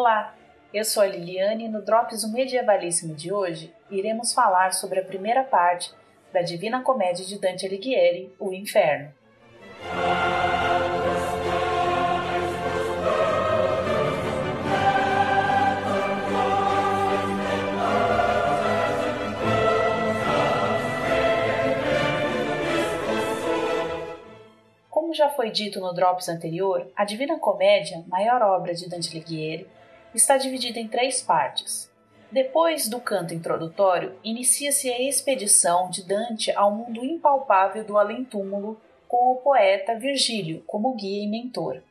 Olá, 0.00 0.32
eu 0.72 0.84
sou 0.84 1.02
a 1.02 1.06
Liliane 1.06 1.64
e 1.64 1.68
no 1.68 1.82
Drops 1.82 2.22
do 2.22 2.28
Medievalíssimo 2.28 3.16
de 3.16 3.32
hoje 3.32 3.74
iremos 3.90 4.32
falar 4.32 4.72
sobre 4.72 5.00
a 5.00 5.04
primeira 5.04 5.42
parte 5.42 5.92
da 6.32 6.40
Divina 6.40 6.80
Comédia 6.82 7.24
de 7.24 7.36
Dante 7.36 7.66
Alighieri, 7.66 8.32
O 8.38 8.52
Inferno. 8.52 9.12
Como 24.88 25.12
já 25.12 25.28
foi 25.30 25.50
dito 25.50 25.80
no 25.80 25.92
Drops 25.92 26.28
anterior, 26.28 26.86
a 26.94 27.04
Divina 27.04 27.36
Comédia, 27.36 28.04
maior 28.06 28.40
obra 28.42 28.72
de 28.72 28.88
Dante 28.88 29.10
Alighieri, 29.10 29.66
está 30.14 30.36
dividida 30.36 30.78
em 30.78 30.88
três 30.88 31.22
partes. 31.22 31.90
Depois 32.30 32.88
do 32.88 33.00
canto 33.00 33.32
introdutório, 33.32 34.14
inicia-se 34.22 34.90
a 34.90 35.00
expedição 35.00 35.88
de 35.88 36.06
Dante 36.06 36.52
ao 36.52 36.70
mundo 36.70 37.04
impalpável 37.04 37.84
do 37.84 37.96
além-túmulo 37.96 38.78
com 39.08 39.32
o 39.32 39.36
poeta 39.36 39.98
Virgílio 39.98 40.62
como 40.66 40.94
guia 40.94 41.24
e 41.24 41.26
mentor. 41.26 41.82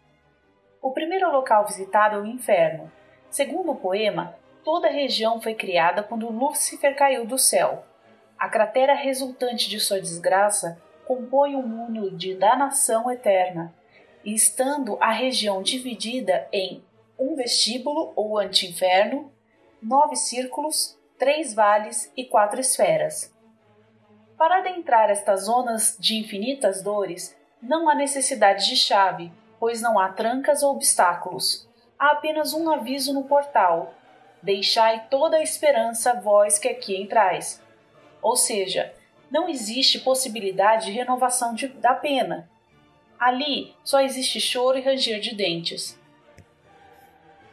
O 0.79 0.91
primeiro 0.91 1.31
local 1.31 1.65
visitado 1.65 2.17
é 2.17 2.19
o 2.19 2.25
inferno. 2.25 2.91
Segundo 3.31 3.71
o 3.71 3.75
poema, 3.75 4.35
toda 4.63 4.87
a 4.87 4.91
região 4.91 5.41
foi 5.41 5.55
criada 5.55 6.03
quando 6.03 6.29
Lúcifer 6.29 6.95
caiu 6.95 7.25
do 7.25 7.37
céu. 7.37 7.83
A 8.37 8.47
cratera 8.47 8.93
resultante 8.93 9.67
de 9.67 9.79
sua 9.79 9.99
desgraça 9.99 10.79
compõe 11.05 11.55
um 11.55 11.65
mundo 11.65 12.11
de 12.11 12.35
danação 12.35 13.09
eterna, 13.09 13.73
estando 14.23 14.97
a 15.01 15.11
região 15.11 15.63
dividida 15.63 16.47
em 16.51 16.83
um 17.19 17.35
vestíbulo 17.35 18.13
ou 18.15 18.37
anti-inferno, 18.37 19.31
nove 19.81 20.15
círculos, 20.15 20.97
três 21.17 21.53
vales 21.53 22.11
e 22.15 22.25
quatro 22.25 22.59
esferas. 22.59 23.33
Para 24.37 24.59
adentrar 24.59 25.09
estas 25.09 25.45
zonas 25.45 25.97
de 25.99 26.15
infinitas 26.15 26.81
dores, 26.83 27.35
não 27.61 27.89
há 27.89 27.95
necessidade 27.95 28.67
de 28.67 28.75
chave, 28.75 29.31
pois 29.59 29.81
não 29.81 29.97
há 29.97 30.09
trancas 30.09 30.61
ou 30.61 30.75
obstáculos. 30.75 31.67
Há 31.97 32.11
apenas 32.11 32.53
um 32.53 32.69
aviso 32.69 33.13
no 33.13 33.23
portal: 33.23 33.95
Deixai 34.41 35.07
toda 35.09 35.37
a 35.37 35.43
esperança, 35.43 36.13
vós 36.13 36.59
que 36.59 36.67
aqui 36.67 36.95
entrais. 36.95 37.61
Ou 38.21 38.35
seja, 38.35 38.93
não 39.31 39.49
existe 39.49 39.99
possibilidade 39.99 40.85
de 40.85 40.91
renovação 40.91 41.55
de, 41.55 41.67
da 41.67 41.93
pena. 41.95 42.49
Ali 43.19 43.75
só 43.83 44.01
existe 44.01 44.39
choro 44.39 44.77
e 44.77 44.81
ranger 44.81 45.19
de 45.19 45.33
dentes. 45.33 45.99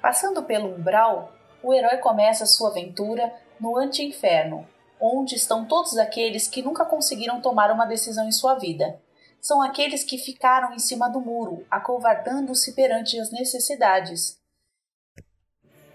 Passando 0.04 0.42
pelo 0.42 0.68
umbral, 0.68 1.32
o 1.62 1.72
herói 1.72 1.96
começa 1.96 2.44
sua 2.44 2.68
aventura 2.68 3.34
no 3.58 3.74
anti-inferno, 3.78 4.68
onde 5.00 5.34
estão 5.34 5.64
todos 5.64 5.96
aqueles 5.96 6.46
que 6.46 6.60
nunca 6.60 6.84
conseguiram 6.84 7.40
tomar 7.40 7.70
uma 7.70 7.86
decisão 7.86 8.28
em 8.28 8.30
sua 8.30 8.54
vida. 8.56 9.00
São 9.40 9.62
aqueles 9.62 10.04
que 10.04 10.18
ficaram 10.18 10.74
em 10.74 10.78
cima 10.78 11.08
do 11.08 11.22
muro, 11.22 11.64
acovardando-se 11.70 12.74
perante 12.74 13.18
as 13.18 13.32
necessidades. 13.32 14.38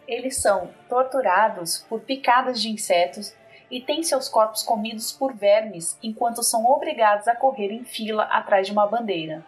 Eles 0.07 0.37
são 0.37 0.73
torturados 0.89 1.85
por 1.87 2.01
picadas 2.01 2.59
de 2.59 2.69
insetos 2.69 3.31
e 3.69 3.79
têm 3.79 4.01
seus 4.01 4.27
corpos 4.27 4.63
comidos 4.63 5.11
por 5.11 5.35
vermes 5.35 5.99
enquanto 6.01 6.41
são 6.41 6.65
obrigados 6.65 7.27
a 7.27 7.35
correr 7.35 7.71
em 7.71 7.83
fila 7.83 8.23
atrás 8.23 8.65
de 8.65 8.73
uma 8.73 8.87
bandeira. 8.87 9.45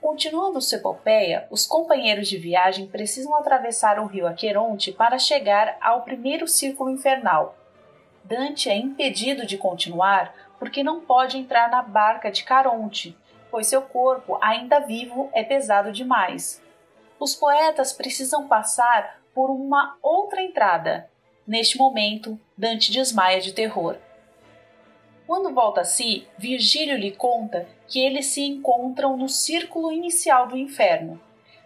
Continuando 0.00 0.62
sua 0.62 0.78
epopeia, 0.78 1.46
os 1.50 1.66
companheiros 1.66 2.26
de 2.26 2.38
viagem 2.38 2.86
precisam 2.86 3.34
atravessar 3.34 3.98
o 4.00 4.06
rio 4.06 4.26
Aqueronte 4.26 4.92
para 4.92 5.18
chegar 5.18 5.76
ao 5.80 6.02
primeiro 6.02 6.48
círculo 6.48 6.90
infernal. 6.90 7.54
Dante 8.24 8.70
é 8.70 8.76
impedido 8.76 9.44
de 9.44 9.58
continuar 9.58 10.34
porque 10.58 10.82
não 10.82 11.00
pode 11.00 11.36
entrar 11.36 11.70
na 11.70 11.82
barca 11.82 12.30
de 12.30 12.44
Caronte, 12.44 13.16
pois 13.50 13.66
seu 13.66 13.82
corpo, 13.82 14.38
ainda 14.40 14.78
vivo, 14.78 15.28
é 15.34 15.44
pesado 15.44 15.92
demais. 15.92 16.62
Os 17.18 17.34
poetas 17.34 17.92
precisam 17.92 18.48
passar 18.48 19.20
por 19.34 19.50
uma 19.50 19.98
outra 20.02 20.42
entrada. 20.42 21.10
Neste 21.46 21.76
momento, 21.76 22.40
Dante 22.56 22.90
desmaia 22.90 23.40
de 23.40 23.52
terror. 23.52 23.96
Quando 25.30 25.54
volta 25.54 25.82
a 25.82 25.84
si, 25.84 26.26
Virgílio 26.36 26.96
lhe 26.98 27.12
conta 27.12 27.64
que 27.86 28.00
eles 28.00 28.26
se 28.26 28.40
encontram 28.40 29.16
no 29.16 29.28
círculo 29.28 29.92
inicial 29.92 30.48
do 30.48 30.56
inferno. 30.56 31.20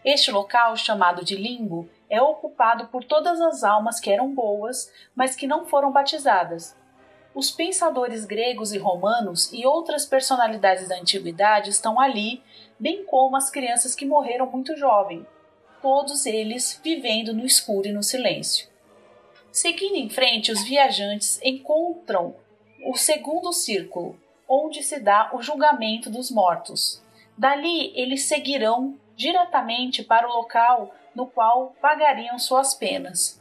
Este 0.04 0.30
local, 0.30 0.76
chamado 0.76 1.24
de 1.24 1.34
limbo, 1.34 1.88
é 2.10 2.20
ocupado 2.20 2.88
por 2.88 3.02
todas 3.04 3.40
as 3.40 3.64
almas 3.64 3.98
que 3.98 4.10
eram 4.10 4.34
boas, 4.34 4.92
mas 5.16 5.34
que 5.34 5.46
não 5.46 5.64
foram 5.64 5.90
batizadas. 5.90 6.76
Os 7.34 7.50
pensadores 7.50 8.26
gregos 8.26 8.74
e 8.74 8.76
romanos 8.76 9.50
e 9.50 9.64
outras 9.64 10.04
personalidades 10.04 10.86
da 10.86 10.98
antiguidade 11.00 11.70
estão 11.70 11.98
ali, 11.98 12.42
bem 12.78 13.06
como 13.06 13.34
as 13.34 13.48
crianças 13.48 13.94
que 13.94 14.04
morreram 14.04 14.44
muito 14.44 14.76
jovem, 14.76 15.26
todos 15.80 16.26
eles 16.26 16.78
vivendo 16.84 17.32
no 17.32 17.46
escuro 17.46 17.88
e 17.88 17.92
no 17.92 18.02
silêncio. 18.02 18.68
Seguindo 19.50 19.96
em 19.96 20.10
frente, 20.10 20.52
os 20.52 20.62
viajantes 20.64 21.40
encontram 21.42 22.43
o 22.84 22.96
segundo 22.96 23.52
círculo, 23.52 24.18
onde 24.48 24.82
se 24.82 25.00
dá 25.00 25.30
o 25.32 25.42
julgamento 25.42 26.10
dos 26.10 26.30
mortos. 26.30 27.02
Dali 27.36 27.92
eles 27.94 28.24
seguirão 28.24 28.98
diretamente 29.16 30.02
para 30.02 30.28
o 30.28 30.32
local 30.32 30.94
no 31.14 31.26
qual 31.26 31.74
pagariam 31.80 32.38
suas 32.38 32.74
penas. 32.74 33.40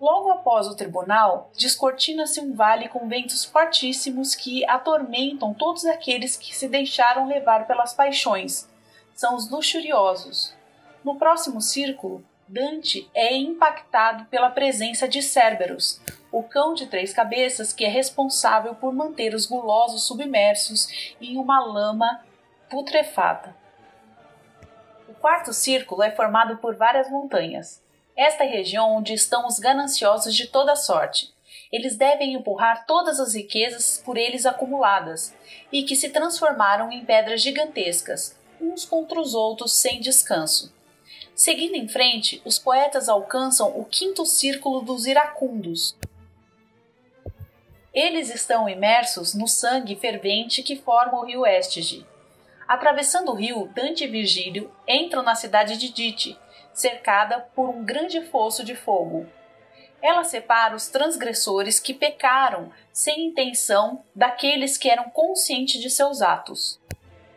Logo 0.00 0.30
após 0.30 0.66
o 0.66 0.74
tribunal, 0.74 1.48
descortina-se 1.56 2.40
um 2.40 2.54
vale 2.54 2.88
com 2.88 3.06
ventos 3.06 3.44
fortíssimos 3.44 4.34
que 4.34 4.68
atormentam 4.68 5.54
todos 5.54 5.84
aqueles 5.84 6.36
que 6.36 6.56
se 6.56 6.68
deixaram 6.68 7.28
levar 7.28 7.68
pelas 7.68 7.94
paixões. 7.94 8.68
São 9.14 9.36
os 9.36 9.48
luxuriosos. 9.48 10.56
No 11.04 11.14
próximo 11.14 11.60
círculo, 11.60 12.24
Dante 12.48 13.08
é 13.14 13.36
impactado 13.36 14.24
pela 14.24 14.50
presença 14.50 15.06
de 15.06 15.22
Cerberus, 15.22 16.00
o 16.32 16.42
cão 16.42 16.72
de 16.72 16.86
três 16.86 17.12
cabeças 17.12 17.74
que 17.74 17.84
é 17.84 17.88
responsável 17.88 18.74
por 18.74 18.92
manter 18.92 19.34
os 19.34 19.44
gulosos 19.44 20.04
submersos 20.04 21.14
em 21.20 21.36
uma 21.36 21.62
lama 21.62 22.24
putrefata. 22.70 23.54
O 25.06 25.12
quarto 25.12 25.52
círculo 25.52 26.02
é 26.02 26.10
formado 26.10 26.56
por 26.56 26.74
várias 26.74 27.10
montanhas. 27.10 27.82
Esta 28.16 28.44
é 28.44 28.48
a 28.48 28.50
região 28.50 28.96
onde 28.96 29.12
estão 29.12 29.46
os 29.46 29.58
gananciosos 29.58 30.34
de 30.34 30.46
toda 30.46 30.74
sorte. 30.74 31.32
Eles 31.70 31.96
devem 31.96 32.34
empurrar 32.34 32.86
todas 32.86 33.20
as 33.20 33.34
riquezas 33.34 34.02
por 34.02 34.16
eles 34.16 34.46
acumuladas 34.46 35.34
e 35.70 35.82
que 35.82 35.94
se 35.94 36.08
transformaram 36.08 36.90
em 36.90 37.04
pedras 37.04 37.42
gigantescas, 37.42 38.38
uns 38.60 38.84
contra 38.84 39.20
os 39.20 39.34
outros 39.34 39.74
sem 39.74 40.00
descanso. 40.00 40.72
Seguindo 41.34 41.74
em 41.74 41.88
frente, 41.88 42.40
os 42.44 42.58
poetas 42.58 43.08
alcançam 43.08 43.68
o 43.78 43.84
quinto 43.84 44.24
círculo 44.24 44.82
dos 44.82 45.06
iracundos, 45.06 45.96
eles 47.94 48.34
estão 48.34 48.68
imersos 48.68 49.34
no 49.34 49.46
sangue 49.46 49.96
fervente 49.96 50.62
que 50.62 50.76
forma 50.76 51.18
o 51.20 51.26
rio 51.26 51.44
Estige. 51.44 52.06
Atravessando 52.66 53.32
o 53.32 53.34
rio, 53.34 53.68
Dante 53.74 54.04
e 54.04 54.06
Virgílio 54.06 54.72
entram 54.88 55.22
na 55.22 55.34
cidade 55.34 55.76
de 55.76 55.92
Dite, 55.92 56.38
cercada 56.72 57.40
por 57.54 57.68
um 57.68 57.84
grande 57.84 58.22
fosso 58.22 58.64
de 58.64 58.74
fogo. 58.74 59.26
Ela 60.00 60.24
separa 60.24 60.74
os 60.74 60.88
transgressores 60.88 61.78
que 61.78 61.92
pecaram 61.92 62.72
sem 62.92 63.26
intenção 63.26 64.02
daqueles 64.16 64.78
que 64.78 64.88
eram 64.88 65.10
conscientes 65.10 65.80
de 65.80 65.90
seus 65.90 66.22
atos. 66.22 66.80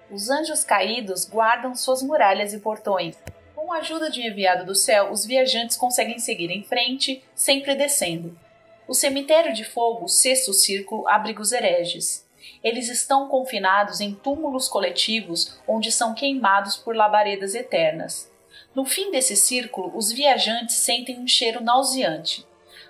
Os 0.09 0.29
anjos 0.29 0.63
caídos 0.63 1.25
guardam 1.25 1.75
suas 1.75 2.01
muralhas 2.01 2.53
e 2.53 2.59
portões. 2.59 3.17
Com 3.53 3.73
a 3.73 3.79
ajuda 3.79 4.09
de 4.09 4.22
um 4.22 4.25
enviado 4.25 4.66
do 4.66 4.73
céu, 4.73 5.11
os 5.11 5.25
viajantes 5.25 5.75
conseguem 5.75 6.17
seguir 6.17 6.49
em 6.49 6.63
frente, 6.63 7.23
sempre 7.35 7.75
descendo. 7.75 8.45
O 8.87 8.93
cemitério 8.93 9.53
de 9.53 9.64
fogo, 9.64 10.08
sexto 10.08 10.53
círculo, 10.53 11.08
abriga 11.08 11.41
os 11.41 11.52
hereges. 11.52 12.26
Eles 12.64 12.87
estão 12.87 13.28
confinados 13.28 13.99
em 13.99 14.14
túmulos 14.14 14.67
coletivos 14.67 15.59
onde 15.67 15.91
são 15.91 16.14
queimados 16.14 16.76
por 16.76 16.96
labaredas 16.96 17.55
eternas. 17.55 18.32
No 18.76 18.85
fim 18.85 19.09
desse 19.09 19.35
círculo, 19.35 19.91
os 19.96 20.11
viajantes 20.11 20.76
sentem 20.76 21.20
um 21.20 21.28
cheiro 21.28 21.64
nauseante. 21.64 22.46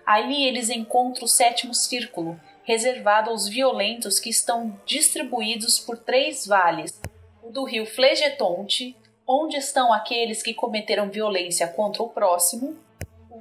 Ali 0.05 0.43
eles 0.45 0.69
encontram 0.69 1.25
o 1.25 1.29
sétimo 1.29 1.73
círculo, 1.73 2.39
reservado 2.63 3.29
aos 3.29 3.47
violentos 3.47 4.19
que 4.19 4.29
estão 4.29 4.79
distribuídos 4.85 5.79
por 5.79 5.97
três 5.97 6.45
vales: 6.45 6.99
o 7.41 7.51
do 7.51 7.63
rio 7.63 7.85
Flegetonte, 7.85 8.97
onde 9.27 9.57
estão 9.57 9.93
aqueles 9.93 10.43
que 10.43 10.53
cometeram 10.53 11.09
violência 11.09 11.67
contra 11.67 12.03
o 12.03 12.09
próximo, 12.09 12.77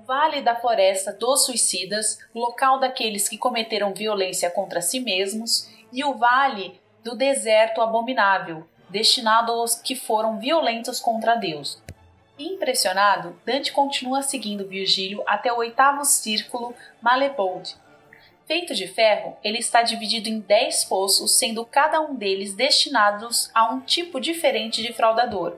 Vale 0.06 0.42
da 0.42 0.54
Floresta 0.54 1.12
dos 1.12 1.46
Suicidas, 1.46 2.18
local 2.34 2.78
daqueles 2.78 3.26
que 3.26 3.38
cometeram 3.38 3.94
violência 3.94 4.50
contra 4.50 4.82
si 4.82 5.00
mesmos, 5.00 5.66
e 5.90 6.04
o 6.04 6.12
Vale 6.14 6.78
do 7.02 7.16
Deserto 7.16 7.80
Abominável, 7.80 8.66
destinado 8.90 9.52
aos 9.52 9.76
que 9.76 9.96
foram 9.96 10.38
violentos 10.38 11.00
contra 11.00 11.36
Deus. 11.36 11.82
Impressionado, 12.38 13.34
Dante 13.46 13.72
continua 13.72 14.20
seguindo 14.20 14.68
Virgílio 14.68 15.22
até 15.26 15.50
o 15.50 15.56
oitavo 15.56 16.04
círculo 16.04 16.74
Malebold. 17.00 17.74
Feito 18.46 18.74
de 18.74 18.86
ferro, 18.86 19.38
ele 19.42 19.58
está 19.58 19.82
dividido 19.82 20.28
em 20.28 20.38
dez 20.38 20.84
poços, 20.84 21.38
sendo 21.38 21.64
cada 21.64 22.02
um 22.02 22.14
deles 22.14 22.52
destinados 22.52 23.50
a 23.54 23.72
um 23.72 23.80
tipo 23.80 24.20
diferente 24.20 24.82
de 24.82 24.92
fraudador. 24.92 25.56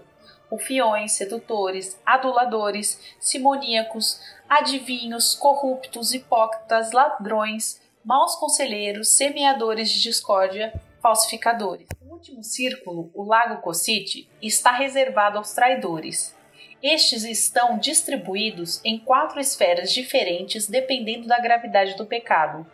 Rufiões, 0.50 1.12
sedutores, 1.12 2.00
aduladores, 2.06 3.00
simoníacos, 3.18 4.20
adivinhos, 4.48 5.34
corruptos, 5.34 6.14
hipócritas, 6.14 6.92
ladrões, 6.92 7.80
maus 8.04 8.36
conselheiros, 8.36 9.08
semeadores 9.08 9.90
de 9.90 10.00
discórdia, 10.00 10.72
falsificadores. 11.02 11.88
O 12.00 12.12
último 12.12 12.42
círculo, 12.44 13.10
o 13.14 13.24
Lago 13.24 13.60
Cossite, 13.60 14.28
está 14.40 14.70
reservado 14.70 15.38
aos 15.38 15.52
traidores. 15.52 16.36
Estes 16.82 17.24
estão 17.24 17.78
distribuídos 17.78 18.80
em 18.84 18.98
quatro 18.98 19.40
esferas 19.40 19.92
diferentes 19.92 20.68
dependendo 20.68 21.26
da 21.26 21.40
gravidade 21.40 21.96
do 21.96 22.06
pecado. 22.06 22.66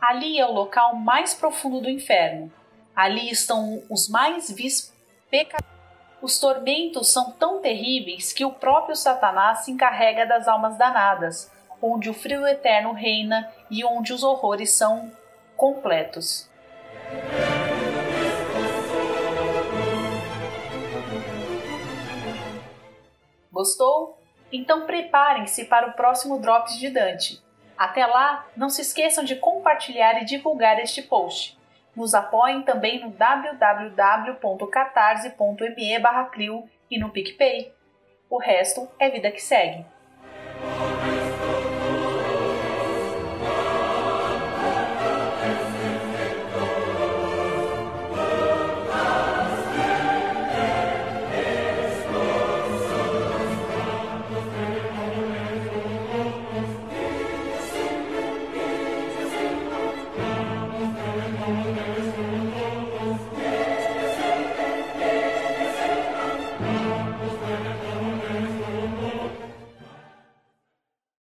Ali 0.00 0.38
é 0.38 0.46
o 0.46 0.52
local 0.52 0.96
mais 0.96 1.34
profundo 1.34 1.80
do 1.80 1.90
inferno. 1.90 2.52
Ali 2.94 3.30
estão 3.30 3.82
os 3.88 4.08
mais 4.08 4.50
vis 4.50 4.92
pecadores. 5.30 5.73
Os 6.24 6.40
tormentos 6.40 7.12
são 7.12 7.32
tão 7.32 7.60
terríveis 7.60 8.32
que 8.32 8.46
o 8.46 8.50
próprio 8.50 8.96
Satanás 8.96 9.58
se 9.58 9.70
encarrega 9.70 10.24
das 10.24 10.48
almas 10.48 10.78
danadas, 10.78 11.52
onde 11.82 12.08
o 12.08 12.14
frio 12.14 12.46
eterno 12.46 12.92
reina 12.92 13.52
e 13.70 13.84
onde 13.84 14.10
os 14.10 14.22
horrores 14.22 14.70
são 14.70 15.12
completos. 15.54 16.48
Gostou? 23.52 24.18
Então 24.50 24.86
preparem-se 24.86 25.66
para 25.66 25.88
o 25.88 25.92
próximo 25.92 26.38
Drops 26.38 26.78
de 26.78 26.88
Dante. 26.88 27.42
Até 27.76 28.06
lá, 28.06 28.46
não 28.56 28.70
se 28.70 28.80
esqueçam 28.80 29.24
de 29.24 29.36
compartilhar 29.36 30.22
e 30.22 30.24
divulgar 30.24 30.80
este 30.80 31.02
post. 31.02 31.58
Nos 31.94 32.14
apoiem 32.14 32.62
também 32.62 33.00
no 33.00 33.10
www.catarse.me 33.10 35.98
e 36.90 36.98
no 36.98 37.10
PicPay. 37.10 37.72
O 38.28 38.38
resto 38.38 38.88
é 38.98 39.08
vida 39.10 39.30
que 39.30 39.40
segue. 39.40 39.86